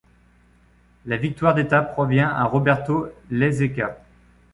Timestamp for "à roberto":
2.33-3.05